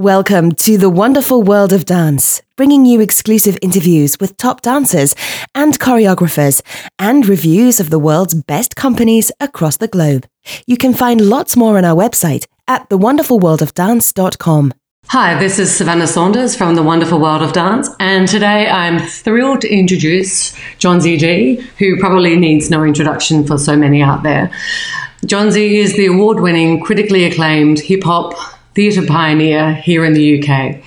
[0.00, 5.14] Welcome to the wonderful world of dance, bringing you exclusive interviews with top dancers
[5.54, 6.62] and choreographers
[6.98, 10.26] and reviews of the world's best companies across the globe.
[10.66, 14.72] You can find lots more on our website at thewonderfulworldofdance.com.
[15.08, 19.60] Hi, this is Savannah Saunders from The Wonderful World of Dance, and today I'm thrilled
[19.60, 24.50] to introduce Jonzi D, who probably needs no introduction for so many out there.
[25.26, 28.32] Jonzi is the award winning, critically acclaimed hip hop
[28.74, 30.82] theatre pioneer here in the UK.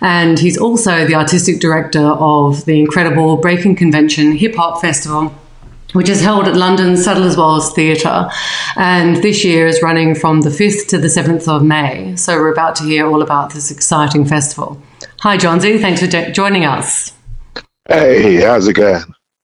[0.00, 5.34] And he's also the artistic director of the incredible Breaking Convention Hip Hop Festival
[5.92, 8.28] which is held at London's Sadler's Wells Theatre.
[8.76, 12.14] And this year is running from the 5th to the 7th of May.
[12.16, 14.80] So we're about to hear all about this exciting festival.
[15.20, 15.80] Hi, Jonzi.
[15.80, 17.12] Thanks for de- joining us.
[17.88, 19.02] Hey, how's it going?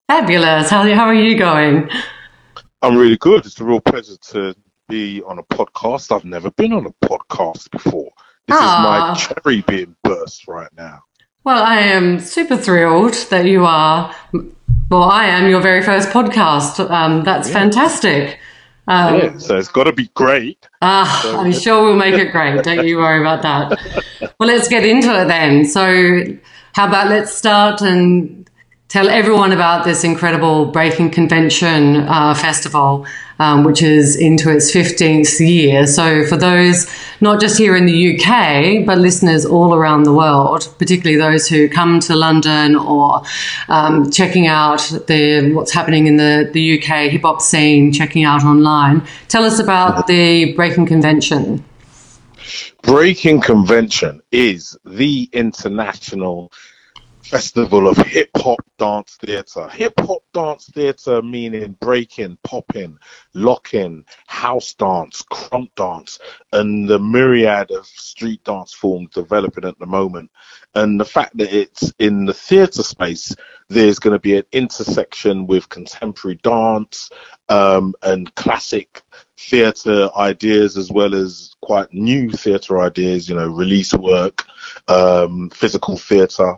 [0.09, 0.71] Fabulous.
[0.71, 1.91] How, how are you going?
[2.83, 3.45] I'm really good.
[3.45, 4.55] It's a real pleasure to
[4.89, 6.15] be on a podcast.
[6.15, 8.11] I've never been on a podcast before.
[8.47, 11.03] This is my cherry being burst right now.
[11.45, 14.15] Well, I am super thrilled that you are.
[14.91, 16.91] Well, I am your very first podcast.
[16.91, 17.55] Um, that's yeah.
[17.55, 18.39] fantastic.
[18.89, 20.69] Um, yeah, so it's got to be great.
[20.81, 22.63] Ah, so, I'm sure we'll make it great.
[22.63, 24.35] Don't you worry about that.
[24.39, 25.65] well, let's get into it then.
[25.65, 26.23] So,
[26.75, 28.49] how about let's start and
[28.89, 33.07] tell everyone about this incredible Breaking Convention uh, festival
[33.39, 35.87] um, which is into its 15th year.
[35.87, 36.87] So, for those
[37.21, 41.69] not just here in the UK, but listeners all around the world, particularly those who
[41.69, 43.23] come to London or
[43.69, 48.45] um, checking out the what's happening in the, the UK hip hop scene, checking out
[48.45, 51.65] online, tell us about the Breaking Convention.
[52.83, 56.53] Breaking Convention is the international
[57.27, 59.69] festival of hip hop dance theatre.
[59.69, 62.99] Hip hop dance theatre meaning breaking, popping,
[63.35, 66.21] locking, house dance, krump dance,
[66.53, 70.31] and the myriad of street dance forms developing at the moment.
[70.75, 73.35] And the fact that it's in the theatre space,
[73.69, 77.11] there's going to be an intersection with contemporary dance
[77.49, 79.03] um, and classic
[79.39, 84.47] theatre ideas as well as quite new theatre ideas, you know, release work,
[84.89, 86.57] um, physical theatre.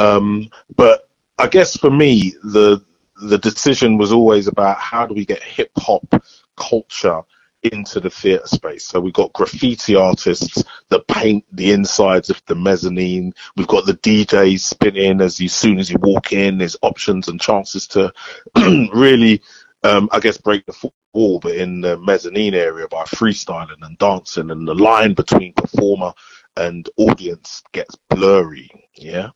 [0.00, 2.84] Um, but I guess for me, the
[3.22, 6.22] the decision was always about how do we get hip hop
[6.56, 7.22] culture
[7.62, 8.86] into the theatre space.
[8.86, 13.34] So we've got graffiti artists that paint the insides of the mezzanine.
[13.56, 16.56] We've got the DJs spinning as you soon as you walk in.
[16.56, 18.12] There's options and chances to
[18.56, 19.42] really,
[19.82, 24.50] um, I guess, break the wall, but in the mezzanine area by freestyling and dancing,
[24.50, 26.14] and the line between performer
[26.56, 28.70] and audience gets blurry.
[28.94, 29.30] Yeah.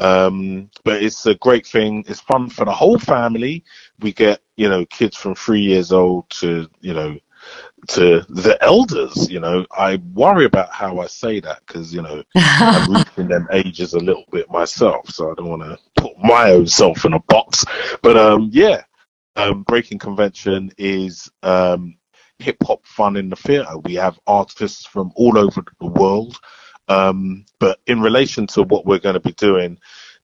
[0.00, 2.04] Um, but it's a great thing.
[2.08, 3.64] It's fun for the whole family.
[4.00, 7.18] We get, you know, kids from three years old to, you know,
[7.88, 12.22] to the elders, you know, I worry about how I say that because, you know,
[12.36, 15.10] I'm reaching them ages a little bit myself.
[15.10, 17.64] So I don't want to put my own self in a box.
[18.02, 18.82] But, um, yeah,
[19.36, 21.96] um, Breaking Convention is, um,
[22.38, 23.78] hip hop fun in the theatre.
[23.84, 26.38] We have artists from all over the world.
[26.88, 29.78] Um, but in relation to what we're going to be doing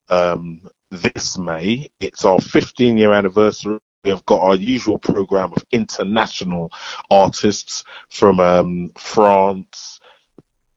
[0.08, 3.78] um, this May, it's our 15 year anniversary.
[4.04, 6.72] We have got our usual program of international
[7.10, 10.00] artists from um, France.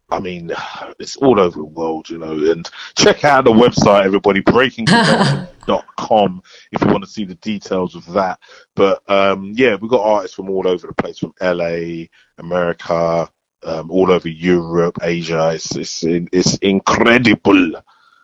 [0.10, 0.52] I mean,
[1.00, 2.52] it's all over the world, you know.
[2.52, 6.42] And check out the website, everybody, breakingconvention.com
[6.72, 8.40] if you want to see the details of that.
[8.76, 12.06] But um, yeah, we've got artists from all over the place, from LA,
[12.38, 13.30] America,
[13.64, 15.52] um, all over Europe, Asia.
[15.54, 17.82] It's it's it's incredible.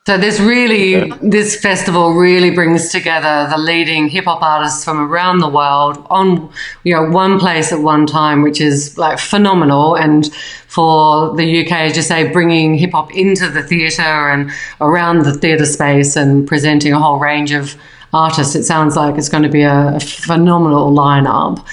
[0.08, 5.40] So this really, this festival really brings together the leading hip hop artists from around
[5.40, 6.48] the world on,
[6.84, 9.96] you know, one place at one time, which is like phenomenal.
[9.96, 10.32] And
[10.68, 15.34] for the UK, as you say, bringing hip hop into the theatre and around the
[15.34, 17.74] theatre space and presenting a whole range of
[18.14, 21.66] artists, it sounds like it's going to be a, a phenomenal lineup.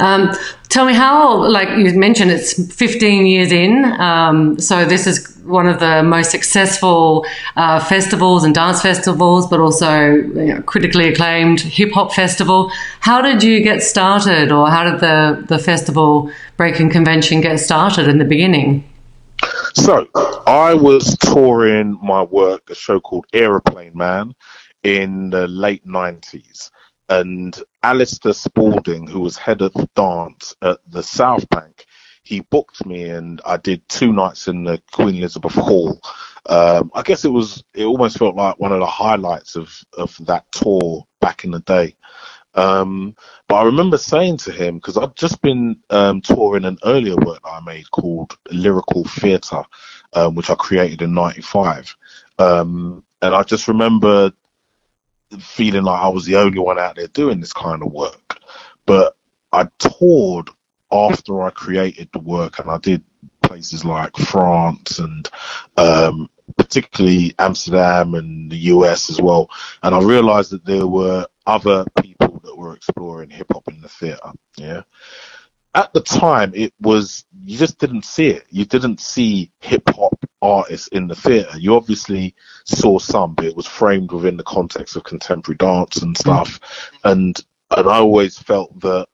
[0.00, 0.34] Um,
[0.68, 3.84] tell me how, like you mentioned, it's 15 years in.
[3.84, 7.26] Um, so this is one of the most successful
[7.56, 12.70] uh, festivals and dance festivals, but also you know, critically acclaimed hip hop festival.
[13.00, 18.08] How did you get started, or how did the, the festival Breaking Convention get started
[18.08, 18.84] in the beginning?
[19.74, 20.06] So,
[20.46, 24.34] I was touring my work, a show called Aeroplane Man,
[24.82, 26.70] in the late 90s
[27.10, 31.84] and Alistair Spalding, who was head of dance at the South Bank,
[32.22, 36.00] he booked me and I did two nights in the Queen Elizabeth Hall.
[36.46, 40.16] Um, I guess it was it almost felt like one of the highlights of of
[40.26, 41.96] that tour back in the day.
[42.54, 43.16] Um,
[43.48, 47.40] but I remember saying to him because I'd just been um, touring an earlier work
[47.44, 49.64] I made called Lyrical Fearta,
[50.14, 51.96] um, which I created in '95.
[52.38, 54.32] Um, and I just remember
[55.38, 58.38] feeling like I was the only one out there doing this kind of work.
[58.86, 59.16] But
[59.52, 60.50] I toured
[60.90, 63.04] after I created the work, and I did
[63.42, 65.28] places like France and
[65.76, 69.50] um, particularly Amsterdam and the US as well.
[69.82, 73.88] And I realized that there were other people that were exploring hip hop in the
[73.88, 74.32] theater.
[74.56, 74.82] Yeah.
[75.74, 78.44] At the time, it was, you just didn't see it.
[78.50, 80.09] You didn't see hip hop
[80.42, 81.58] artists in the theater.
[81.58, 82.34] You obviously
[82.64, 86.60] saw some, but it was framed within the context of contemporary dance and stuff.
[87.04, 87.38] And,
[87.70, 89.08] and I always felt that,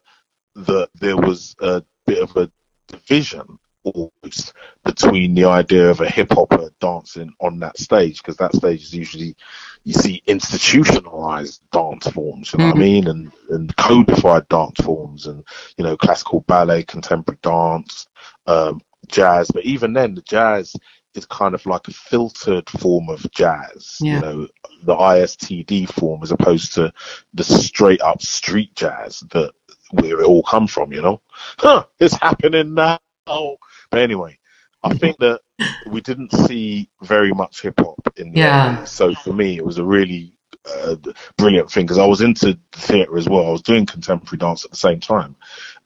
[0.54, 2.50] that there was a bit of a
[2.88, 3.58] division
[3.94, 4.52] almost
[4.84, 8.94] between the idea of a hip hopper dancing on that stage because that stage is
[8.94, 9.36] usually
[9.84, 12.78] you see institutionalized dance forms, you know mm-hmm.
[12.78, 13.06] what I mm-hmm.
[13.06, 15.44] mean, and and codified dance forms, and
[15.76, 18.08] you know classical ballet, contemporary dance,
[18.46, 19.50] um, jazz.
[19.52, 20.74] But even then, the jazz
[21.16, 24.14] is kind of like a filtered form of jazz, yeah.
[24.14, 24.48] you know,
[24.82, 26.92] the ISTD form as opposed to
[27.34, 29.52] the straight up street jazz that
[29.90, 31.20] where it all come from, you know.
[31.58, 32.98] Huh, it's happening now.
[33.26, 34.38] But anyway,
[34.82, 35.40] I think that
[35.86, 38.84] we didn't see very much hip hop in the yeah.
[38.84, 40.96] So for me, it was a really uh,
[41.36, 43.46] brilliant thing because I was into theatre as well.
[43.46, 45.36] I was doing contemporary dance at the same time,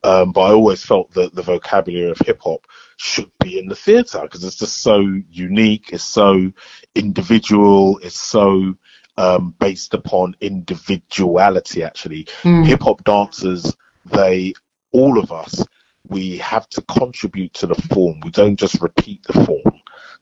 [0.03, 2.67] um, but I always felt that the vocabulary of hip hop
[2.97, 5.91] should be in the theatre because it's just so unique.
[5.93, 6.53] It's so
[6.95, 7.99] individual.
[7.99, 8.75] It's so
[9.17, 11.83] um, based upon individuality.
[11.83, 12.67] Actually, mm.
[12.67, 13.77] hip hop dancers,
[14.07, 14.55] they
[14.93, 15.65] all of us
[16.09, 18.21] we have to contribute to the form.
[18.21, 19.69] We don't just repeat the form.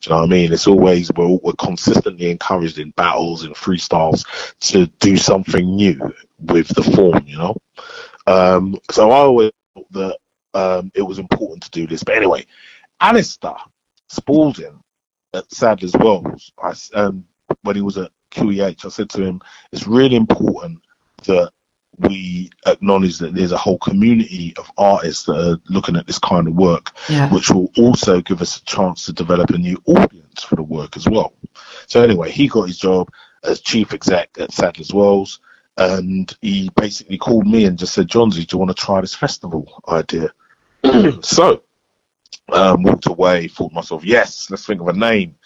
[0.00, 0.52] Do you know what I mean?
[0.52, 4.24] It's always we're, we're consistently encouraged in battles and freestyles
[4.70, 7.24] to do something new with the form.
[7.26, 7.56] You know,
[8.26, 10.18] um, so I always thought that
[10.54, 12.04] um, it was important to do this.
[12.04, 12.46] But anyway,
[13.00, 13.56] Alistair
[14.08, 14.80] Spalding
[15.34, 17.26] at Sadler's Wells, I, um,
[17.62, 19.40] when he was at QEH, I said to him,
[19.72, 20.82] it's really important
[21.24, 21.52] that
[21.98, 26.46] we acknowledge that there's a whole community of artists that are looking at this kind
[26.46, 27.32] of work, yeah.
[27.32, 30.96] which will also give us a chance to develop a new audience for the work
[30.96, 31.32] as well.
[31.86, 33.10] So anyway, he got his job
[33.44, 35.40] as chief exec at Sadler's Wells,
[35.76, 39.14] and he basically called me and just said, "Jonzi, do you want to try this
[39.14, 40.32] festival idea?"
[41.22, 41.62] so
[42.52, 45.36] um, walked away, thought to myself, "Yes, let's think of a name."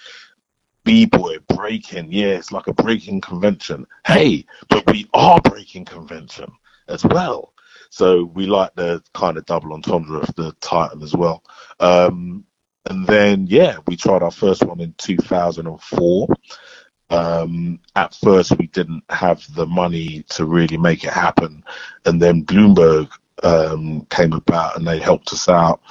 [0.84, 3.86] B-boy breaking yeah it's like a breaking convention.
[4.06, 6.50] Hey but we are breaking convention
[6.88, 7.52] as well.
[7.90, 11.44] So we like the kind of double entendre of the title as well.
[11.80, 12.44] Um,
[12.86, 16.28] and then yeah we tried our first one in 2004
[17.12, 21.62] um, at first we didn't have the money to really make it happen.
[22.06, 23.10] And then bloomberg
[23.42, 25.82] um, came about and they helped us out.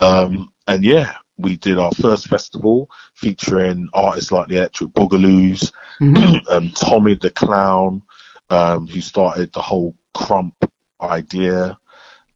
[0.00, 6.46] Um, and yeah we did our first festival featuring artists like the Electric Boogaloos, mm-hmm.
[6.50, 8.02] um, Tommy the Clown,
[8.50, 10.54] um, who started the whole krump
[11.00, 11.78] idea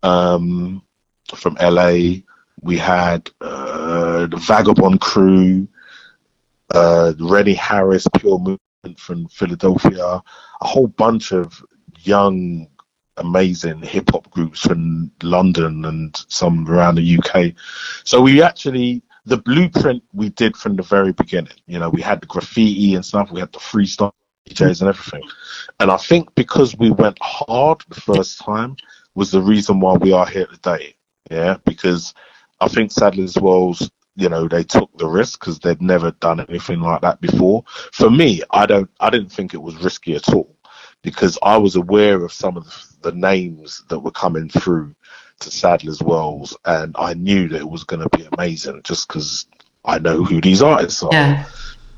[0.03, 0.82] um,
[1.35, 2.20] from LA.
[2.62, 5.69] We had uh, the Vagabond Crew,
[6.75, 11.62] uh, Rennie Harris, Pure Movement from Philadelphia, a whole bunch of
[12.00, 12.69] young
[13.19, 17.55] amazing hip hop groups from London and some around the UK.
[18.05, 21.53] So we actually the blueprint we did from the very beginning.
[21.67, 24.13] You know, we had the graffiti and stuff, we had the freestyle
[24.49, 25.29] DJs and everything.
[25.81, 28.77] And I think because we went hard the first time
[29.15, 30.94] was the reason why we are here today.
[31.31, 32.15] Yeah, because
[32.61, 36.81] I think Sadler's Wells, you know, they took the risk because they'd never done anything
[36.81, 37.65] like that before.
[37.93, 40.56] For me, I don't, I didn't think it was risky at all
[41.06, 42.67] because I was aware of some of
[43.01, 44.96] the names that were coming through
[45.39, 49.46] to Sadler's Wells, and I knew that it was going to be amazing just because
[49.84, 51.13] I know who these artists are.
[51.13, 51.44] Yeah.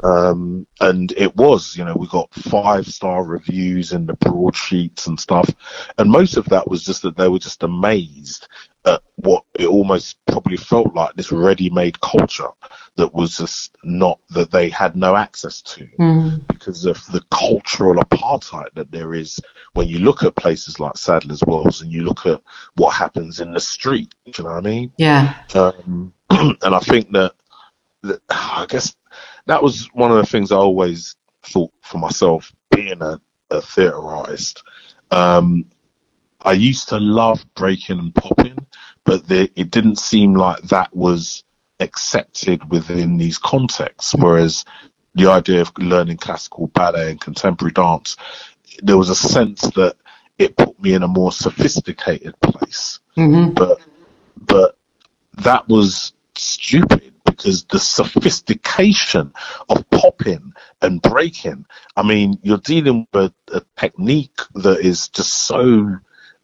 [0.05, 5.19] Um, and it was, you know, we got five star reviews in the broadsheets and
[5.19, 5.49] stuff,
[5.97, 8.47] and most of that was just that they were just amazed
[8.89, 12.49] at what it almost probably felt like this ready made culture
[12.97, 16.47] that was just not that they had no access to mm.
[16.49, 19.41] because of the cultural apartheid that there is
[19.75, 22.41] when you look at places like Sadler's Wells and you look at
[22.77, 24.15] what happens in the street.
[24.25, 24.93] You know what I mean?
[24.97, 25.35] Yeah.
[25.55, 27.35] Um, and I think that,
[28.03, 28.95] that I guess
[29.47, 34.01] that was one of the things I always thought for myself being a, a theatre
[34.01, 34.63] artist.
[35.11, 35.67] Um,
[36.43, 38.59] I used to love breaking and popping,
[39.09, 41.43] but the, it didn't seem like that was
[41.81, 44.15] accepted within these contexts.
[44.15, 44.67] Whereas
[45.15, 48.19] the idea of learning classical ballet and contemporary dance,
[48.83, 49.97] there was a sense that
[50.37, 53.01] it put me in a more sophisticated place.
[53.17, 53.55] Mm-hmm.
[53.55, 53.81] But
[54.37, 54.77] but
[55.39, 59.33] that was stupid because the sophistication
[59.71, 61.65] of popping and breaking.
[61.97, 65.97] I mean, you're dealing with a, a technique that is just so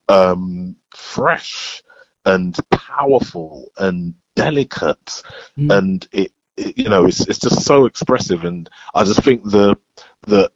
[0.09, 1.84] um, fresh
[2.25, 5.23] and powerful and delicate,
[5.59, 5.77] mm.
[5.77, 8.45] and it, it, you know, it's it's just so expressive.
[8.45, 9.77] And I just think the
[10.23, 10.51] the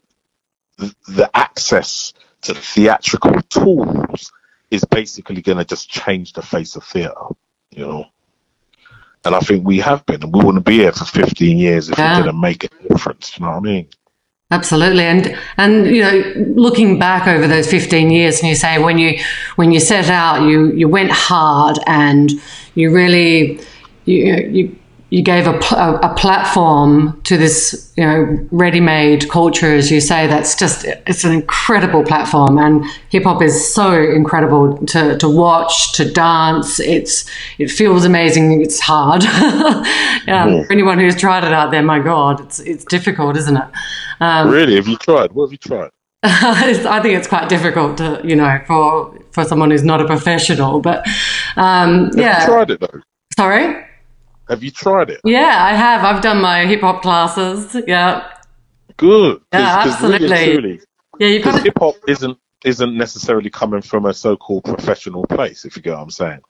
[0.79, 4.33] the access to theatrical tools
[4.71, 7.15] is basically going to just change the face of theatre,
[7.71, 8.07] you know.
[9.25, 11.99] And I think we have been, and we wouldn't be here for 15 years if
[11.99, 12.19] yeah.
[12.19, 13.37] it didn't make a difference.
[13.37, 13.89] You know what I mean?
[14.50, 16.23] Absolutely, and and you know,
[16.57, 19.21] looking back over those 15 years, and you say when you
[19.57, 22.33] when you set out, you you went hard, and
[22.75, 23.61] you really
[24.07, 24.76] you you
[25.11, 30.27] you gave a, a, a, platform to this, you know, ready-made culture, as you say.
[30.27, 35.93] That's just it's an incredible platform, and hip hop is so incredible to, to watch,
[35.95, 36.79] to dance.
[36.79, 37.25] It's
[37.59, 38.61] it feels amazing.
[38.61, 39.23] It's hard.
[40.27, 43.69] yeah, For anyone who's tried it out there, my God, it's it's difficult, isn't it?
[44.21, 44.77] Um, really?
[44.77, 45.33] Have you tried?
[45.33, 45.91] What have you tried?
[46.23, 50.81] I think it's quite difficult to, you know, for for someone who's not a professional.
[50.81, 51.07] But
[51.57, 53.00] um, yeah, tried it though.
[53.35, 53.88] Sorry.
[54.49, 55.21] Have you tried it?
[55.25, 56.05] Yeah, I have.
[56.05, 57.76] I've done my hip hop classes.
[57.87, 58.33] Yeah.
[58.97, 59.43] Good.
[59.52, 60.28] Yeah, absolutely.
[60.28, 60.81] Really,
[61.19, 65.83] yeah, you hip hop isn't isn't necessarily coming from a so-called professional place, if you
[65.83, 66.40] get what I'm saying.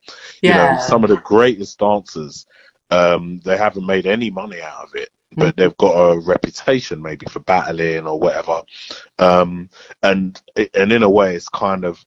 [0.41, 0.73] Yeah.
[0.73, 2.47] You know, some of the greatest dancers,
[2.91, 5.61] um, they haven't made any money out of it, but mm-hmm.
[5.61, 8.63] they've got a reputation maybe for battling or whatever.
[9.19, 9.69] Um,
[10.03, 10.41] and
[10.75, 12.03] and in a way, it's kind of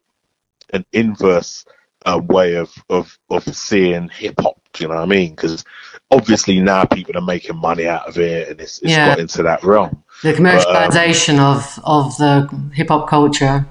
[0.73, 1.65] an inverse
[2.05, 5.31] uh, way of, of of seeing hip hop do you know what I mean?
[5.31, 5.63] Because
[6.09, 9.09] obviously now people are making money out of it, and it's, it's yeah.
[9.09, 10.03] got into that realm.
[10.23, 13.65] The commercialization but, um, of of the hip hop culture.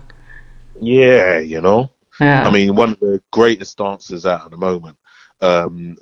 [0.81, 1.91] Yeah, you know.
[2.21, 2.47] Yeah.
[2.47, 4.99] I mean, one of the greatest dancers out at the moment,
[5.41, 5.97] um,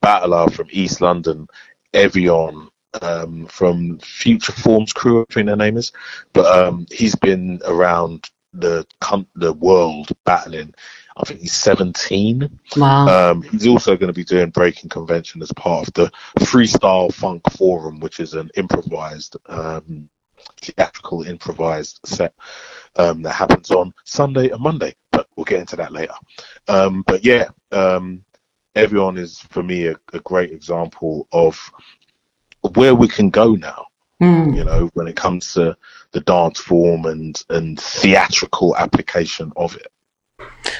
[0.00, 1.48] battler from East London,
[1.92, 2.68] Evian,
[3.02, 5.92] um, from Future Forms crew, I think their name is.
[6.32, 8.86] But um, he's been around the
[9.34, 10.74] the world battling.
[11.16, 12.60] I think he's 17.
[12.76, 13.30] Wow.
[13.30, 17.42] Um, he's also going to be doing Breaking Convention as part of the Freestyle Funk
[17.52, 20.08] Forum, which is an improvised, um,
[20.60, 22.34] theatrical improvised set
[22.96, 24.96] um, that happens on Sunday and Monday.
[25.12, 26.14] But we'll get into that later.
[26.66, 28.24] Um, but yeah, um,
[28.74, 31.70] Evian is for me a, a great example of
[32.74, 33.86] where we can go now.
[34.20, 34.56] Mm.
[34.56, 35.76] You know, when it comes to
[36.12, 39.92] the dance form and and theatrical application of it.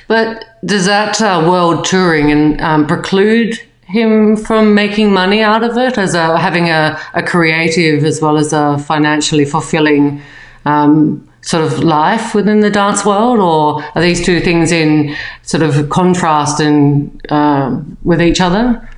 [0.09, 5.77] But does that uh, world touring and um, preclude him from making money out of
[5.77, 10.23] it as a having a, a creative as well as a financially fulfilling
[10.65, 15.63] um, sort of life within the dance world, or are these two things in sort
[15.63, 18.89] of contrast and uh, with each other?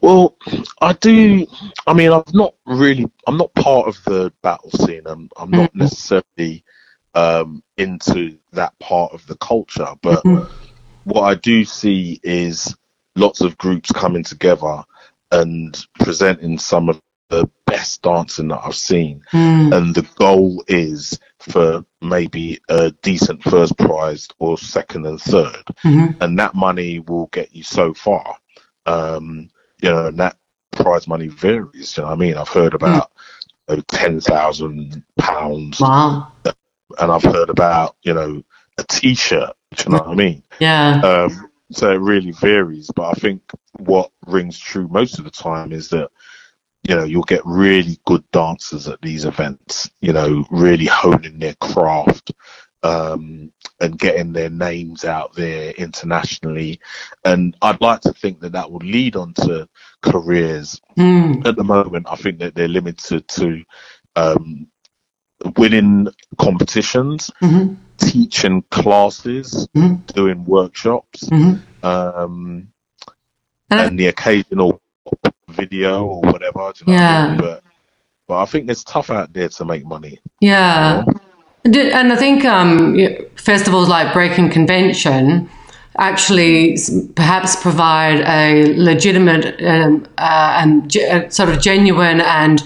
[0.00, 0.36] Well,
[0.80, 1.46] I do.
[1.86, 3.06] I mean, I'm not really.
[3.26, 5.02] I'm not part of the battle scene.
[5.06, 5.30] I'm.
[5.36, 5.78] I'm not mm-hmm.
[5.78, 6.64] necessarily
[7.14, 9.94] um, into that part of the culture.
[10.02, 10.52] But mm-hmm.
[11.04, 12.76] what I do see is
[13.16, 14.84] lots of groups coming together
[15.30, 19.22] and presenting some of the best dancing that I've seen.
[19.32, 19.76] Mm.
[19.76, 26.22] And the goal is for maybe a decent first prize or second and 3rd mm-hmm.
[26.22, 28.36] And that money will get you so far.
[28.86, 29.50] Um,
[29.80, 30.36] you know, and that
[30.72, 31.96] prize money varies.
[31.96, 32.36] You know I mean?
[32.36, 33.12] I've heard about
[33.68, 33.82] mm.
[33.88, 36.32] ten thousand pounds wow
[36.98, 38.42] and I've heard about you know
[38.78, 39.52] a T-shirt.
[39.78, 40.42] you know what I mean?
[40.58, 41.00] Yeah.
[41.00, 43.42] Um, so it really varies, but I think
[43.78, 46.10] what rings true most of the time is that
[46.82, 49.90] you know you'll get really good dancers at these events.
[50.00, 52.32] You know, really honing their craft.
[52.82, 56.80] Um, and getting their names out there internationally.
[57.26, 59.68] And I'd like to think that that will lead on to
[60.02, 60.80] careers.
[60.98, 61.46] Mm.
[61.46, 63.64] At the moment, I think that they're limited to
[64.16, 64.66] um,
[65.56, 67.74] winning competitions, mm-hmm.
[67.98, 69.96] teaching classes, mm-hmm.
[70.14, 71.86] doing workshops, mm-hmm.
[71.86, 72.68] um,
[73.70, 74.80] and the occasional
[75.48, 76.72] video or whatever.
[76.86, 77.24] yeah.
[77.24, 77.40] I mean?
[77.40, 77.62] But
[78.28, 80.20] but I think it's tough out there to make money.
[80.40, 81.04] Yeah.
[81.64, 81.90] You know?
[81.90, 82.96] And I think um,
[83.34, 85.50] festivals like Breaking Convention
[85.98, 86.78] actually
[87.16, 92.62] perhaps provide a legitimate um, uh, and ge- sort of genuine and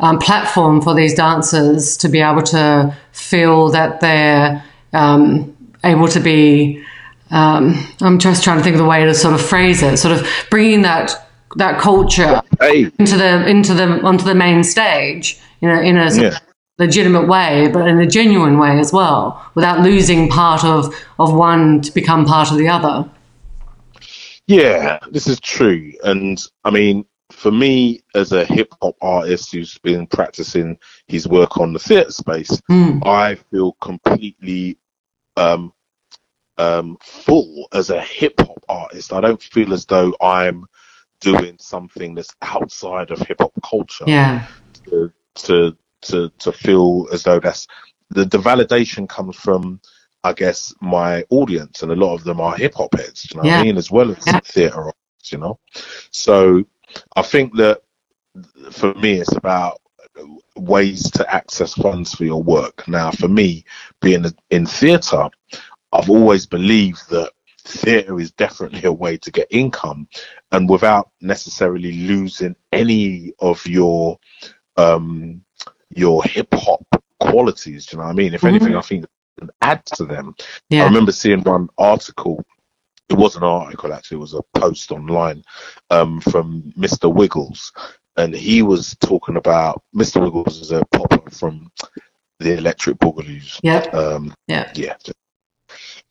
[0.00, 6.20] um, platform for these dancers to be able to feel that they're um, able to
[6.20, 6.82] be.
[7.30, 10.18] Um, I'm just trying to think of the way to sort of phrase it, sort
[10.18, 11.14] of bringing that
[11.56, 12.90] that culture hey.
[12.98, 16.38] into the into the onto the main stage, you know, in a yeah.
[16.78, 21.80] legitimate way, but in a genuine way as well, without losing part of of one
[21.82, 23.08] to become part of the other.
[24.46, 29.76] Yeah, this is true, and I mean, for me, as a hip hop artist who's
[29.78, 33.06] been practicing his work on the theatre space, Mm.
[33.06, 34.78] I feel completely
[35.36, 35.72] um,
[36.58, 39.12] um, full as a hip hop artist.
[39.12, 40.64] I don't feel as though I'm
[41.20, 44.46] doing something that's outside of hip hop culture Yeah.
[44.90, 47.66] to, to to to feel as though that's
[48.10, 49.80] the, the validation comes from
[50.22, 53.48] I guess my audience and a lot of them are hip hop heads, you know
[53.48, 54.40] what I mean, as well as Yeah.
[54.40, 54.92] theatre
[55.32, 55.58] you know.
[56.10, 56.64] So
[57.16, 57.82] I think that
[58.72, 59.80] for me it's about
[60.56, 62.86] ways to access funds for your work.
[62.88, 63.64] Now for me,
[64.00, 65.28] being in theatre,
[65.92, 67.32] I've always believed that
[67.66, 70.08] theatre is definitely a way to get income
[70.52, 74.18] and without necessarily losing any of your
[74.76, 75.42] um
[75.90, 76.84] your hip hop
[77.20, 77.86] qualities.
[77.86, 78.34] Do you know what I mean?
[78.34, 78.48] If Mhm.
[78.48, 79.06] anything, I think
[79.62, 80.34] add to them.
[80.72, 82.44] I remember seeing one article.
[83.08, 84.16] It was an article actually.
[84.16, 85.44] It was a post online
[85.90, 87.12] um, from Mr.
[87.12, 87.72] Wiggles,
[88.16, 90.22] and he was talking about Mr.
[90.22, 91.70] Wiggles is a popper from
[92.38, 93.60] the Electric Boogaloos.
[93.62, 93.94] Yep.
[93.94, 94.72] Um, Yeah.
[94.74, 94.96] yeah.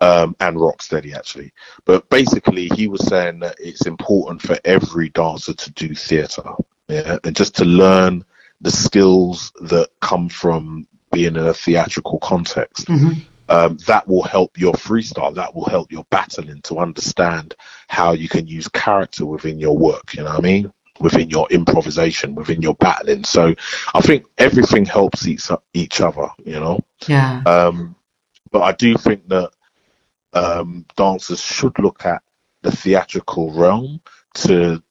[0.01, 1.53] Um, and Rocksteady actually,
[1.85, 6.51] but basically he was saying that it's important for every dancer to do theatre,
[6.89, 8.25] yeah, and just to learn
[8.59, 13.23] the skills that come from being in a theatrical context Mhm.
[13.53, 15.36] Um, that will help your freestyle.
[15.36, 17.55] That will help your battling to understand
[17.88, 20.15] how you can use character within your work.
[20.15, 20.74] You know what I mean?
[21.00, 23.24] Within your improvisation, within your battling.
[23.25, 23.53] So
[23.93, 26.29] I think everything helps each each other.
[26.43, 26.79] You know.
[27.07, 27.43] Yeah.
[27.45, 27.95] Um,
[28.51, 29.51] but I do think that
[30.33, 32.24] um, dancers should look at
[32.63, 34.01] the theatrical realm
[34.36, 34.81] to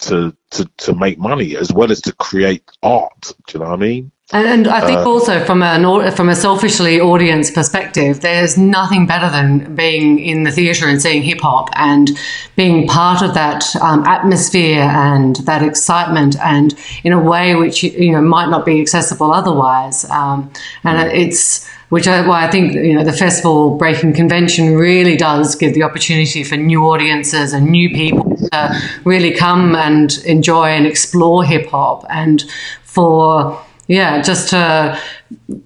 [0.00, 3.34] to to to make money as well as to create art.
[3.48, 4.12] Do you know what I mean?
[4.30, 9.06] And, and I think Uh, also from an from a selfishly audience perspective, there's nothing
[9.06, 12.10] better than being in the theatre and seeing hip hop and
[12.54, 18.12] being part of that um, atmosphere and that excitement, and in a way which you
[18.12, 20.04] know might not be accessible otherwise.
[20.10, 20.50] Um,
[20.84, 25.54] and it's which I, why I think you know the festival breaking convention really does
[25.54, 30.86] give the opportunity for new audiences and new people to really come and enjoy and
[30.86, 32.44] explore hip hop, and
[32.82, 35.00] for yeah, just to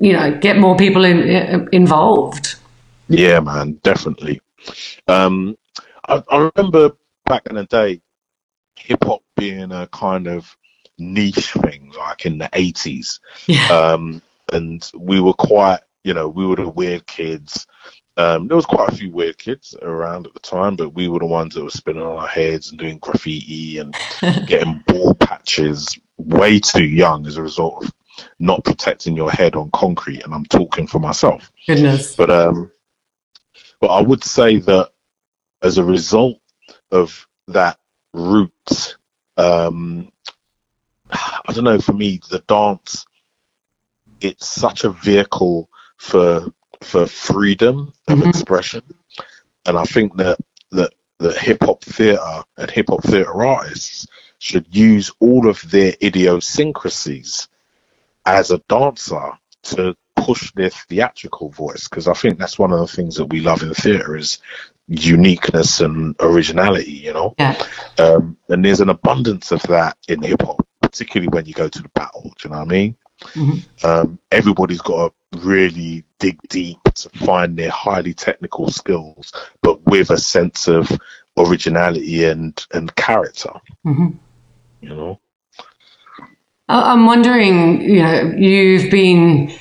[0.01, 2.55] you know get more people in, involved.
[3.09, 4.41] Yeah, man, definitely.
[5.09, 5.59] Um,
[6.09, 6.93] I, I remember
[7.27, 8.01] back in the day,
[8.77, 10.57] hip hop being a kind of
[10.99, 16.47] niche thing, like in the eighties, Yeah, um, and we were quite, you know, we
[16.47, 17.67] were the weird kids.
[18.19, 21.19] Um, there was quite a few weird kids around at the time, but we were
[21.19, 23.97] the ones that were spinning on our heads and doing graffiti and
[24.47, 27.93] getting ball patches way too young as a result of
[28.39, 30.23] not protecting your head on concrete.
[30.25, 31.51] And I'm talking for myself.
[31.67, 32.17] goodness.
[32.17, 32.71] But um,
[33.81, 34.91] but I would say that
[35.63, 36.39] as a result
[36.91, 37.79] of that
[38.13, 38.97] route,
[39.37, 40.11] um,
[41.11, 41.81] I don't know.
[41.81, 43.05] For me, the dance,
[44.21, 48.29] it's such a vehicle for for freedom of Mhm.
[48.29, 48.83] expression,
[49.67, 50.39] and I think that
[50.71, 54.07] that that hip hop theatre and hip hop theatre artists
[54.39, 57.49] should use all of their idiosyncrasies
[58.27, 59.33] as a dancer
[59.63, 63.41] to push their theatrical voice because I think that's one of the things that we
[63.41, 64.39] love in theatre is
[64.89, 67.35] uniqueness and originality, you know.
[67.39, 67.61] Yeah,
[67.99, 71.83] Um, and there's an abundance of that in hip hop, particularly when you go to
[71.83, 72.23] the battle.
[72.23, 72.97] Do you know what I mean?
[73.35, 73.85] Mhm.
[73.85, 79.33] Um, everybody's got to really dig deep to find their highly technical skills,
[79.63, 80.91] but with a sense of
[81.39, 83.53] originality and and character.
[83.85, 84.09] hmm
[84.81, 85.21] You know.
[86.69, 87.81] I'm wondering.
[87.83, 89.53] You know, you've been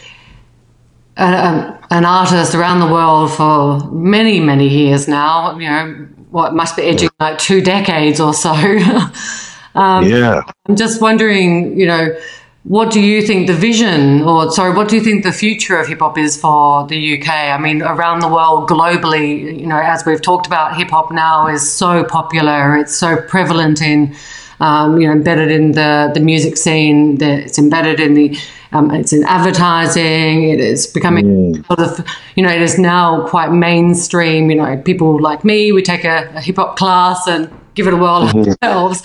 [1.17, 5.57] a, a, an artist around the world for many, many years now.
[5.57, 8.51] You know, what must be edging like two decades or so.
[9.75, 10.41] um, yeah.
[10.67, 12.15] I'm just wondering, you know,
[12.63, 15.87] what do you think the vision, or sorry, what do you think the future of
[15.87, 17.27] hip hop is for the UK?
[17.27, 21.47] I mean, around the world, globally, you know, as we've talked about, hip hop now
[21.47, 24.15] is so popular, it's so prevalent in,
[24.61, 28.37] um, you know, embedded in the, the music scene, the, it's embedded in the,
[28.71, 33.51] um, it's in advertising, it is becoming sort of, you know, it is now quite
[33.51, 34.51] mainstream.
[34.51, 37.93] You know, people like me, we take a, a hip hop class and give it
[37.93, 39.01] a whirl ourselves.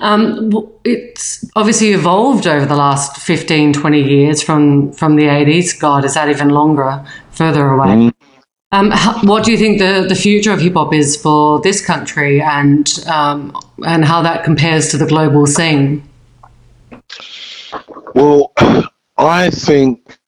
[0.00, 0.50] Um,
[0.84, 5.78] it's obviously evolved over the last 15, 20 years from, from the 80s.
[5.80, 8.12] God, is that even longer, further away?
[8.72, 8.90] Um,
[9.24, 12.88] what do you think the, the future of hip hop is for this country and,
[13.06, 13.54] um,
[13.86, 16.02] and how that compares to the global scene?
[18.14, 18.52] Well,
[19.18, 20.18] I think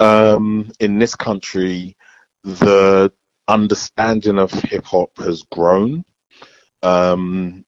[0.00, 1.96] um, in this country,
[2.42, 3.12] the
[3.48, 6.04] understanding of hip hop has grown.
[6.82, 7.66] Um,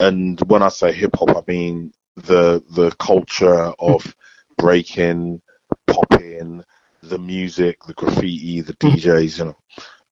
[0.00, 4.14] and when I say hip hop, I mean the the culture of
[4.56, 5.42] breaking,
[5.86, 6.64] popping,
[7.08, 9.56] the music, the graffiti, the DJs, you know.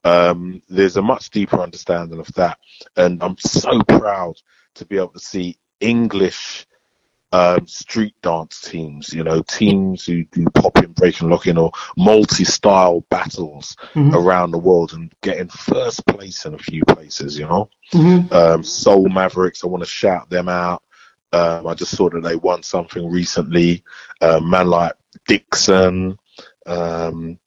[0.03, 2.59] Um, there's a much deeper understanding of that,
[2.95, 4.35] and I'm so proud
[4.75, 6.65] to be able to see English
[7.31, 13.75] um, street dance teams, you know, teams who do popping, breaking, locking, or multi-style battles
[13.93, 14.15] mm-hmm.
[14.15, 17.69] around the world and getting first place in a few places, you know.
[17.93, 18.33] Mm-hmm.
[18.33, 20.83] Um, Soul Mavericks, I want to shout them out.
[21.33, 23.83] Um, I just saw that they won something recently.
[24.21, 24.93] Um, man like
[25.27, 26.17] Dixon,
[26.67, 27.39] um,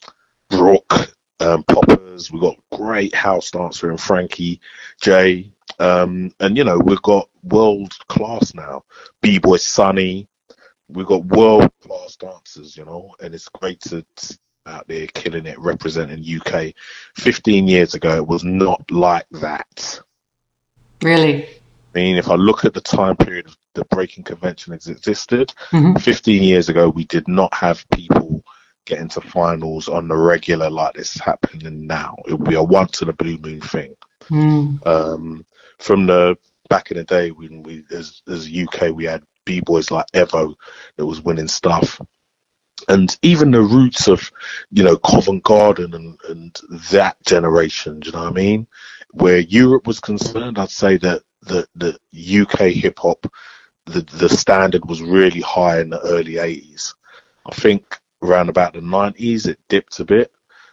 [0.49, 2.31] Brook, um, Poppers.
[2.31, 4.61] We've got great house dancer in Frankie
[5.01, 5.53] J.
[5.79, 8.85] Um, and you know we've got world class now.
[9.23, 10.29] B boy Sunni.
[10.89, 14.05] We've got world class dancers, you know, and it's great to
[14.67, 16.75] out there killing it, representing UK.
[17.15, 20.01] Fifteen years ago, it was not like that.
[21.03, 21.47] Really.
[21.95, 25.53] I mean, if I look at the time period of the breaking convention has existed,
[25.71, 25.97] mm-hmm.
[25.99, 28.45] 15 years ago, we did not have people
[28.91, 32.17] get into finals on the regular like this is happening now.
[32.27, 33.95] It would be a once in a blue moon thing.
[34.25, 34.87] Mm.
[34.87, 35.47] Um,
[35.79, 36.37] from the
[36.69, 40.55] back in the day when we as as UK we had b boys like Evo
[40.97, 42.01] that was winning stuff.
[42.89, 44.33] And even the roots of,
[44.71, 46.59] you know, Covent Garden and, and
[46.91, 48.67] that generation, do you know what I mean?
[49.11, 51.99] Where Europe was concerned, I'd say that the, the
[52.41, 53.31] UK hip hop,
[53.85, 56.95] the, the standard was really high in the early 80s.
[57.45, 60.33] I think around about the 90s it dipped a bit,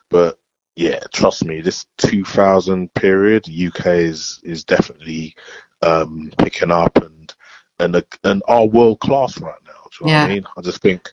[0.09, 0.39] but
[0.77, 5.35] yeah, trust me, this 2000 period, UK is is definitely
[5.81, 7.33] um, picking up and
[7.79, 9.87] and and are world class right now.
[9.91, 10.21] Do you know yeah.
[10.21, 10.47] what I mean?
[10.55, 11.11] I just think,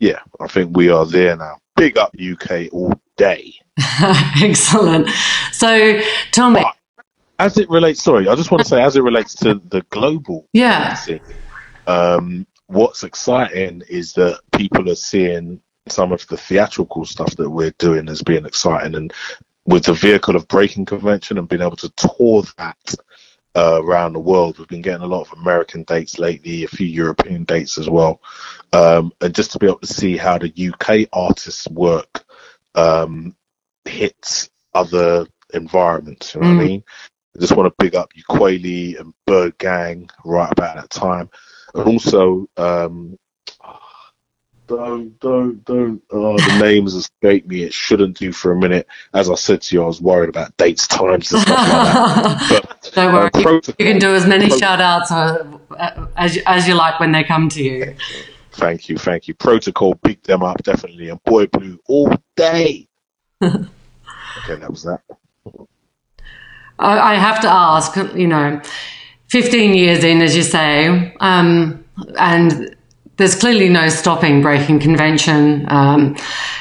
[0.00, 1.58] yeah, I think we are there now.
[1.76, 3.54] Big up UK all day.
[4.42, 5.08] Excellent.
[5.52, 6.00] So
[6.32, 6.62] tell me.
[6.62, 7.04] But
[7.38, 10.48] as it relates, sorry, I just want to say, as it relates to the global,
[10.52, 10.98] yeah,
[11.86, 17.74] um, what's exciting is that people are seeing some of the theatrical stuff that we're
[17.78, 19.12] doing as being exciting, and
[19.66, 22.94] with the vehicle of breaking convention and being able to tour that
[23.56, 24.58] uh, around the world.
[24.58, 28.20] We've been getting a lot of American dates lately, a few European dates as well,
[28.72, 32.24] um, and just to be able to see how the UK artists' work
[32.74, 33.34] um,
[33.84, 36.34] hits other environments.
[36.34, 36.56] You know mm.
[36.56, 36.68] what I mm.
[36.68, 36.84] mean?
[37.34, 41.30] I just want to big up Ukulele and Bird Gang right about that time,
[41.74, 43.18] and also um,
[44.66, 46.02] don't, don't, don't.
[46.10, 47.62] Oh, the names escape me.
[47.62, 48.86] It shouldn't do for a minute.
[49.14, 52.66] As I said to you, I was worried about dates, times, and stuff like that.
[52.68, 53.30] But, don't worry.
[53.34, 57.00] Uh, you, you can do as many pro- shout outs uh, as, as you like
[57.00, 57.96] when they come to you.
[58.52, 59.34] Thank you, thank you.
[59.34, 61.10] Protocol, pick them up, definitely.
[61.10, 62.88] And Boy Blue all day.
[63.42, 63.60] okay,
[64.46, 65.02] that was that.
[66.78, 68.60] I, I have to ask, you know,
[69.28, 71.84] 15 years in, as you say, um,
[72.18, 72.76] and
[73.16, 75.66] there's clearly no stopping breaking convention.
[75.68, 76.16] Um,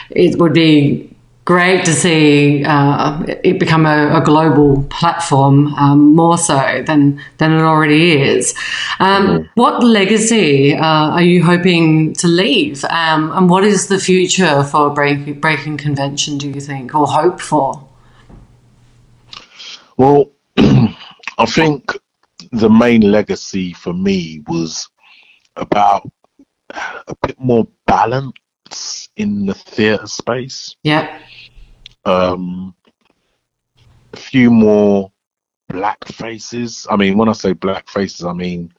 [0.10, 1.16] it would be
[1.46, 7.52] great to see uh, it become a, a global platform um, more so than than
[7.54, 8.56] it already is.
[9.00, 9.46] Um, mm-hmm.
[9.56, 14.90] What legacy uh, are you hoping to leave, um, and what is the future for
[14.90, 16.38] break, breaking convention?
[16.38, 17.88] Do you think, or hope for?
[19.98, 21.98] Well, I think
[22.52, 24.90] the main legacy for me was
[25.56, 26.10] about
[27.08, 30.76] a bit more balance in the theatre space.
[30.84, 31.20] Yeah.
[32.04, 32.76] Um,
[34.14, 35.12] a few more
[35.70, 36.88] black faces.
[36.90, 38.74] I mean, when I say black faces, I mean,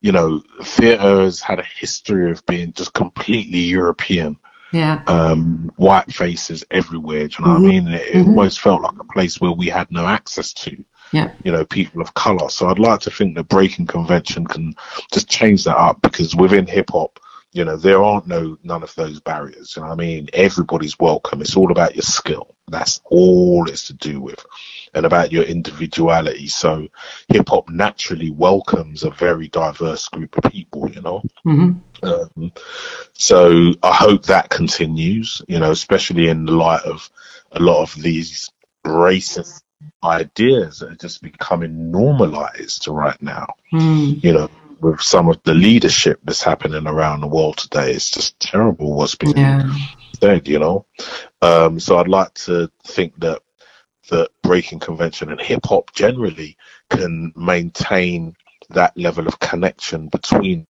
[0.00, 4.36] you know, theatre has had a history of being just completely European.
[4.72, 5.02] Yeah.
[5.06, 7.28] Um, white faces everywhere.
[7.28, 7.62] Do you know mm-hmm.
[7.62, 7.86] what I mm-hmm.
[7.86, 7.94] mean?
[7.94, 8.28] It, it mm-hmm.
[8.30, 10.84] almost felt like a place where we had no access to.
[11.12, 11.32] Yeah.
[11.44, 12.48] You know, people of color.
[12.48, 14.74] So I'd like to think the breaking convention can
[15.12, 17.20] just change that up because within hip hop,
[17.52, 19.74] you know, there aren't no none of those barriers.
[19.76, 20.28] You know I mean?
[20.32, 21.42] Everybody's welcome.
[21.42, 22.54] It's all about your skill.
[22.68, 24.44] That's all it's to do with.
[24.94, 26.48] And about your individuality.
[26.48, 26.88] So
[27.28, 31.22] hip hop naturally welcomes a very diverse group of people, you know.
[31.46, 32.06] Mm-hmm.
[32.06, 32.52] Um,
[33.12, 37.10] so I hope that continues, you know, especially in the light of
[37.52, 38.50] a lot of these
[38.86, 39.62] racist
[40.02, 43.46] ideas that are just becoming normalized right now.
[43.72, 44.22] Mm.
[44.22, 44.50] You know,
[44.82, 47.92] with some of the leadership that's happening around the world today.
[47.92, 49.72] It's just terrible what's being yeah.
[50.20, 50.86] said, you know.
[51.40, 53.40] Um, so I'd like to think that
[54.10, 56.56] that breaking convention and hip hop generally
[56.90, 58.34] can maintain
[58.70, 60.66] that level of connection between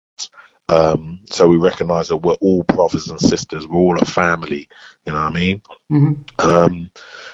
[0.70, 3.68] Um, so we recognise that we're all brothers and sisters.
[3.68, 4.70] We're all a family.
[5.06, 5.62] You know what I mean?
[5.92, 6.48] Mm-hmm.
[6.50, 6.92] Um,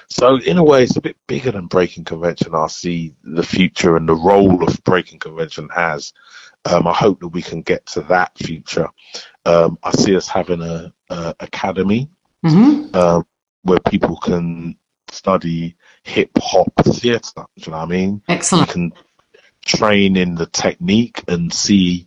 [0.09, 2.55] so in a way, it's a bit bigger than breaking convention.
[2.55, 6.13] I see the future and the role of breaking convention has.
[6.65, 8.87] Um, I hope that we can get to that future.
[9.45, 12.09] Um, I see us having a, a academy
[12.45, 12.95] Mm-hmm.
[12.95, 13.25] um,
[13.63, 14.77] where people can
[15.09, 17.31] study hip hop theatre.
[17.35, 18.21] Do you know what I mean?
[18.29, 18.69] You Excellent.
[18.69, 18.93] can
[19.65, 22.05] train in the technique and see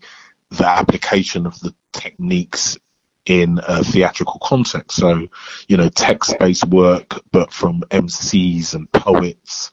[0.50, 2.78] the application of the techniques
[3.26, 4.96] in a theatrical context.
[4.96, 5.28] So,
[5.68, 9.70] you know, text based work, but from MCs and poets,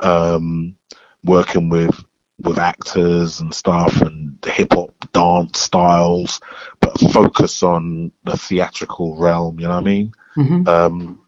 [0.00, 0.76] um,
[1.24, 2.04] working with
[2.38, 6.40] with actors and stuff and hip hop dance styles,
[6.80, 10.12] but focus on the theatrical realm, you know what I mean?
[10.36, 10.68] Mm-hmm.
[10.68, 11.22] Um,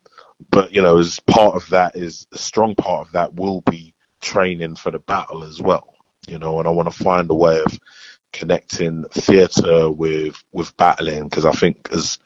[0.51, 3.95] but you know, as part of that is a strong part of that will be
[4.21, 5.95] training for the battle as well.
[6.27, 7.79] You know, and I want to find a way of
[8.33, 12.19] connecting theatre with with battling because I think as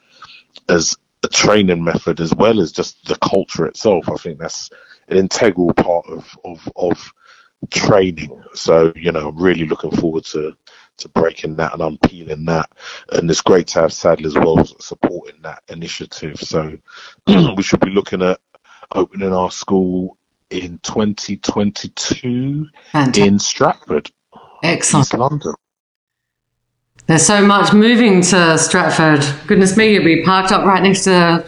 [0.69, 4.69] as a training method as well as just the culture itself, I think that's
[5.07, 7.13] an integral part of of of
[7.71, 8.43] training.
[8.53, 10.55] So you know, I'm really looking forward to
[10.97, 12.69] to breaking that and unpeeling that.
[13.11, 16.39] And it's great to have Sadler as well supporting that initiative.
[16.39, 16.77] So
[17.27, 18.39] we should be looking at
[18.91, 20.17] opening our school
[20.49, 23.25] in 2022 Fantastic.
[23.25, 24.11] in Stratford,
[24.61, 25.05] Excellent.
[25.05, 25.53] East London.
[27.07, 29.25] There's so much moving to Stratford.
[29.47, 31.43] Goodness me, you'll be parked up right next to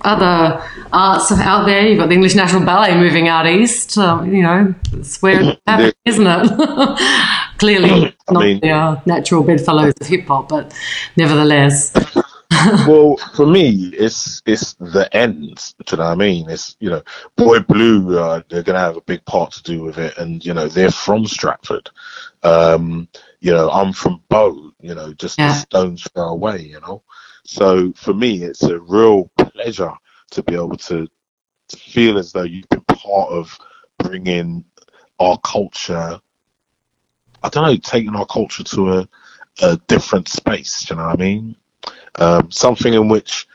[0.00, 1.86] other arts out there.
[1.86, 3.96] You've got the English National Ballet moving out east.
[3.96, 7.38] Uh, you know, it's where it's happening, isn't it?
[7.58, 7.90] Clearly,
[8.28, 10.74] I not mean- the uh, natural bedfellows of hip hop, but
[11.16, 11.92] nevertheless.
[12.86, 15.74] well, for me, it's it's the end.
[15.84, 16.50] Do you know what I mean?
[16.50, 17.02] It's you know,
[17.36, 18.18] Boy Blue.
[18.18, 20.90] Uh, they're gonna have a big part to do with it, and you know, they're
[20.90, 21.90] from Stratford.
[22.42, 23.08] Um,
[23.40, 24.69] you know, I'm from Bow.
[24.82, 25.50] You know, just Yeah.
[25.50, 26.62] a stone's throw away.
[26.62, 27.02] You know,
[27.44, 29.92] so for me, it's a real pleasure
[30.32, 31.08] to be able to,
[31.68, 33.58] to feel as though you've been part of
[33.98, 34.64] bringing
[35.20, 36.20] our culture.
[37.42, 39.08] I don't know, taking our culture to a,
[39.62, 40.88] a different space.
[40.90, 41.56] You know what I mean?
[42.18, 43.46] um, something in which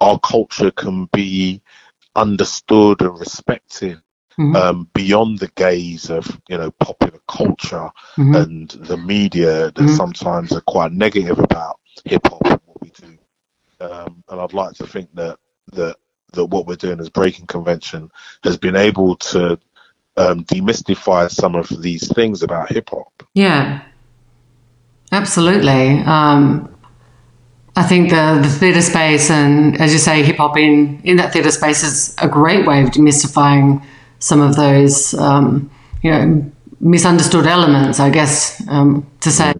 [0.00, 1.62] our culture can be
[2.16, 4.00] understood and respected
[4.38, 4.56] Mhm.
[4.56, 8.42] um, beyond the gaze of you know popular culture Mhm.
[8.42, 9.96] and the media that Mhm.
[9.96, 13.18] sometimes are quite negative about hip hop and what we do.
[13.84, 15.38] Um, and I'd like to think that
[15.72, 15.96] that
[16.32, 18.10] that what we're doing as breaking convention
[18.42, 19.58] has been able to
[20.16, 23.22] um, demystify some of these things about hip hop.
[23.34, 23.80] Yeah,
[25.10, 26.00] absolutely.
[26.00, 26.68] Um,
[27.74, 31.32] I think the, the theatre space and, as you say, hip hop in, in that
[31.32, 33.82] theatre space is a great way of demystifying
[34.22, 35.70] some of those, um,
[36.02, 39.52] you know, misunderstood elements, I guess, um, to say.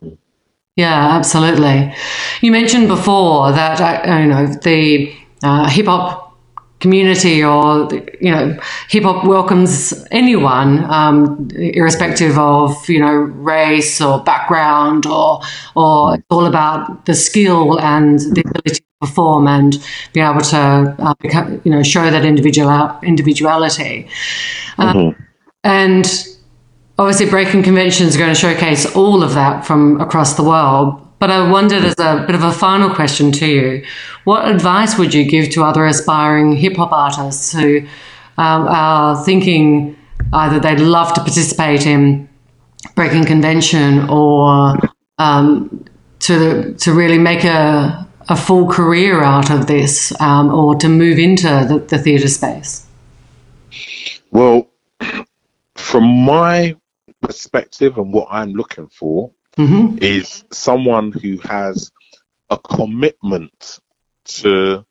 [0.77, 1.93] Yeah, absolutely.
[2.41, 6.23] You mentioned before that, uh, you know, the uh, hip hop
[6.79, 7.89] community or
[8.21, 15.41] you know hip hop welcomes anyone um, irrespective of you know race or background or
[15.77, 20.57] or it's all about the skill and the ability perform and be able to
[20.99, 24.09] uh, become, you know show that individual individuality.
[24.79, 25.17] Um,
[25.65, 26.07] and
[26.99, 31.01] obviously breaking convention is going to showcase all of that from across the world.
[31.19, 33.85] But I wondered, as a bit of a final question to you,
[34.25, 37.87] what advice would you give to other aspiring hip hop artists who
[38.39, 39.97] um, are thinking
[40.33, 42.29] either they'd love to participate in
[42.97, 44.75] breaking convention or
[45.19, 45.85] um,
[46.21, 51.19] to to really make a a full career out of this, um, or to move
[51.19, 52.87] into the, the theatre space?
[54.31, 54.69] Well,
[55.75, 56.77] from my
[57.21, 61.93] perspective and what I'm looking for, hmm is someone who has
[62.49, 63.81] a commitment
[64.25, 64.85] to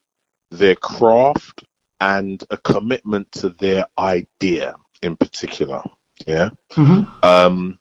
[0.51, 1.63] their craft
[1.99, 5.83] and a commitment to their idea in particular.
[6.27, 6.49] Yeah.
[6.71, 7.79] hmm Um,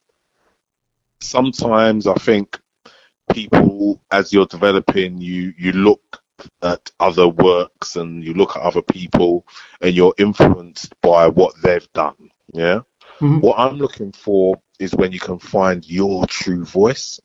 [1.20, 2.59] sometimes I think
[3.32, 6.22] people, as you're developing, you you look
[6.62, 9.46] at other works and you look at other people
[9.80, 12.30] and you're influenced by what they've done.
[12.52, 12.80] Yeah.
[13.18, 13.42] Mhm.
[13.42, 17.20] What I'm looking for is when you can find your true voice.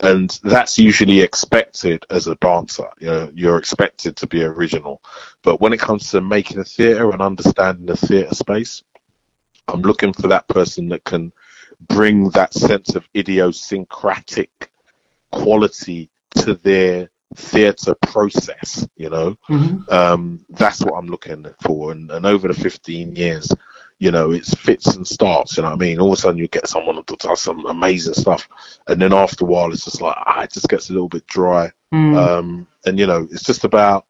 [0.00, 2.90] And that's usually expected as a dancer.
[2.98, 5.02] You know, you're expected to be original.
[5.42, 8.82] But when it comes to making a theatre and understanding the theatre space,
[9.68, 11.32] I'm looking for that person that can
[11.80, 14.71] bring that sense of idiosyncratic
[15.32, 19.36] quality to their theatre process, you know.
[19.46, 21.92] hmm Um, that's what I'm looking for.
[21.92, 23.50] And, and over the 15 years,
[23.98, 25.56] you know, it's fits and starts.
[25.56, 26.00] You know what I mean?
[26.00, 28.48] All of a sudden, you get someone that does some amazing stuff,
[28.88, 31.26] and then after a while, it's just like ah, it just gets a little bit
[31.28, 31.70] dry.
[31.94, 32.16] Mm.
[32.16, 34.06] Um, and you know, it's just about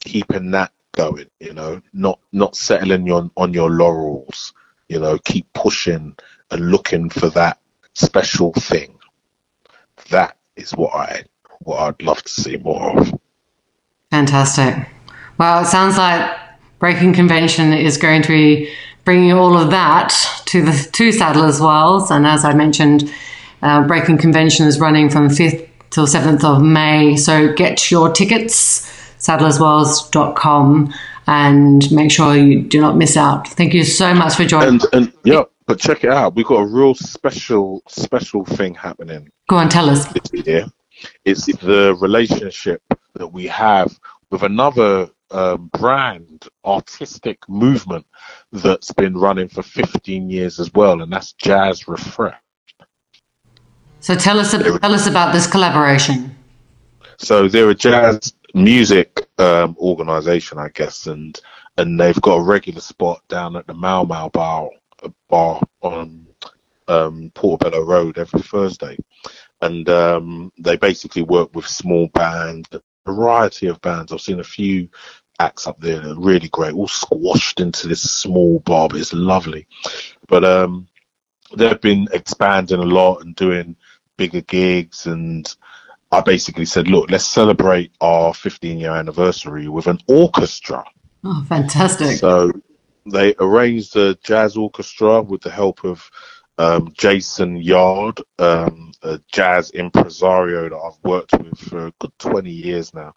[0.00, 1.28] keeping that going.
[1.38, 4.54] You know, not not settling on on your laurels.
[4.88, 6.16] You know, keep pushing
[6.50, 7.58] and looking for that
[7.94, 8.98] special thing.
[10.08, 11.24] That is what I
[11.60, 13.18] what I'd love to see more of.
[14.10, 14.88] Fantastic.
[15.38, 16.30] Well, it sounds like
[16.78, 18.72] Breaking Convention is going to be
[19.04, 20.14] bringing all of that
[20.46, 22.10] to the two Sadler's Wells.
[22.10, 23.12] And as I mentioned,
[23.62, 27.16] uh, Breaking Convention is running from 5th till 7th of May.
[27.16, 28.86] So get your tickets,
[29.18, 30.94] sadlerswells.com,
[31.26, 33.48] and make sure you do not miss out.
[33.48, 34.68] Thank you so much for joining.
[34.68, 36.34] And, and yeah, but check it out.
[36.34, 40.06] We've got a real special, special thing happening Go on, tell us.
[41.24, 42.82] It's the relationship
[43.14, 43.98] that we have
[44.30, 48.06] with another um, brand, artistic movement
[48.52, 52.34] that's been running for 15 years as well, and that's Jazz Refresh.
[54.00, 56.36] So tell us, tell us about this collaboration.
[57.18, 61.40] So they're a jazz music um, organization, I guess, and
[61.78, 64.70] and they've got a regular spot down at the Mau Mau Bar,
[65.28, 66.25] bar on
[66.88, 68.96] um, Portobello Road every Thursday,
[69.60, 74.12] and um, they basically work with small bands, a variety of bands.
[74.12, 74.88] I've seen a few
[75.38, 79.12] acts up there that are really great, all squashed into this small bar, but it's
[79.12, 79.66] lovely.
[80.28, 80.88] But um,
[81.56, 83.76] they've been expanding a lot and doing
[84.16, 85.54] bigger gigs and
[86.12, 90.84] I basically said, look, let's celebrate our 15 year anniversary with an orchestra.
[91.24, 92.18] Oh, fantastic.
[92.18, 92.52] So
[93.04, 96.08] they arranged a jazz orchestra with the help of
[96.58, 102.50] um, Jason Yarde, um, a jazz impresario that I've worked with for a good 20
[102.50, 103.14] years now.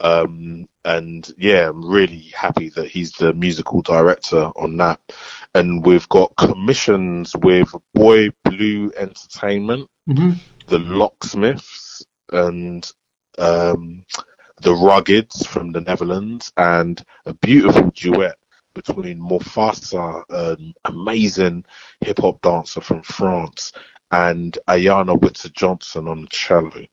[0.00, 5.00] Um, and yeah, I'm really happy that he's the musical director on that.
[5.54, 10.32] And we've got commissions with Boy Blue Entertainment, hmm
[10.66, 12.90] the Locksmiths, and
[13.38, 14.04] um,
[14.60, 18.36] the Ruggeds from the Netherlands, and a beautiful duet
[18.82, 21.64] between Mufasa, an amazing
[22.00, 23.72] hip hop dancer from France,
[24.10, 26.86] and Ayanna Witter Johnson on the cello.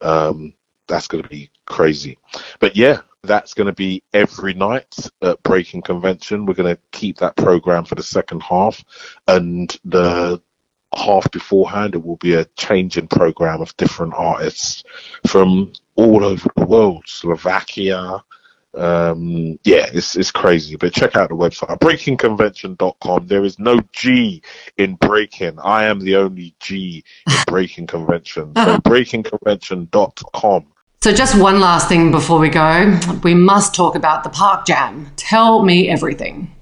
[0.00, 0.54] Um,
[0.86, 2.18] that's going to be crazy.
[2.58, 6.46] But yeah, that's going to be every night at Breaking Convention.
[6.46, 8.84] We're going to keep that program for the second half,
[9.26, 10.42] and the
[10.94, 14.82] half beforehand, it will be a changing program of different artists
[15.26, 18.22] from all over the world, Slovakia.
[18.74, 23.26] Um, yeah, it's, it's crazy, but check out the website, breakingconvention.com.
[23.26, 24.42] There is no G
[24.76, 25.58] in breaking.
[25.58, 28.52] I am the only G in breaking convention.
[28.54, 30.66] So breakingconvention.com.
[31.02, 33.00] So, just one last thing before we go.
[33.24, 35.10] We must talk about the Park Jam.
[35.16, 36.54] Tell me everything.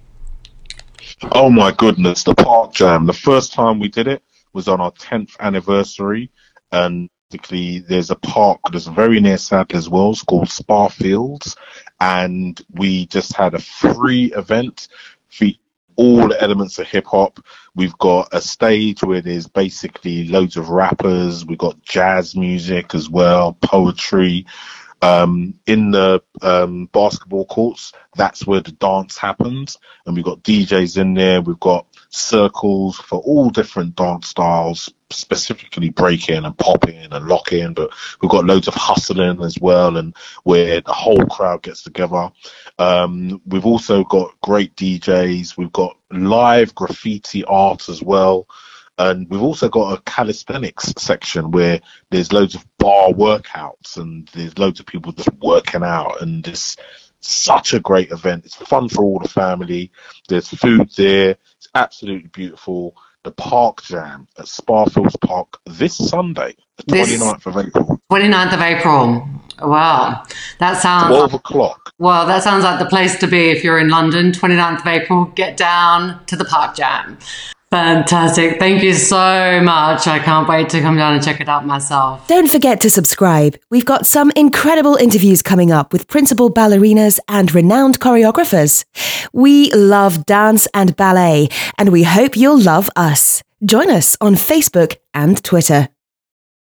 [1.33, 3.07] Oh my goodness, the Park Jam.
[3.07, 6.31] The first time we did it was on our 10th anniversary.
[6.71, 11.57] And basically, there's a park that's very near Sadler's Wells called Spa Fields.
[12.01, 14.89] And we just had a free event
[15.29, 15.61] featuring
[15.97, 17.41] all the elements of hip hop.
[17.75, 21.45] We've got a stage where there's basically loads of rappers.
[21.45, 24.47] We've got jazz music as well, poetry.
[25.01, 29.79] Um, in the um, basketball courts, that's where the dance happens.
[30.05, 31.41] And we've got DJs in there.
[31.41, 37.75] We've got circles for all different dance styles, specifically breaking and popping and locking.
[37.75, 42.31] But we've got loads of hustling as well, and where the whole crowd gets together.
[42.79, 45.57] Um, we've also got great DJs.
[45.57, 48.49] We've got live graffiti art as well.
[48.99, 51.81] And we've also got a calisthenics section where
[52.11, 56.77] there's loads of bar workouts and there's loads of people just working out and it's
[57.21, 58.45] such a great event.
[58.45, 59.91] It's fun for all the family.
[60.29, 61.37] There's food there.
[61.57, 62.97] It's absolutely beautiful.
[63.25, 68.53] The Park Jam at Spa Fields Park this Sunday, the This- 29th of April, 29th
[68.55, 69.29] of April.
[69.61, 70.23] Wow.
[70.61, 71.93] That sounds 12 o'clock.
[71.99, 75.25] well, that sounds like the place to be if you're in London, 29th of April.
[75.35, 77.19] Get down to the Park Jam.
[77.71, 78.59] Fantastic.
[78.59, 80.07] Thank you so much.
[80.07, 82.27] I can't wait to come down and check it out myself.
[82.27, 83.59] Don't forget to subscribe.
[83.71, 88.85] We've got some incredible interviews coming up with principal ballerinas and renowned choreographers.
[89.35, 93.43] We love dance and ballet, and we hope you'll love us.
[93.63, 95.89] Join us on Facebook and Twitter.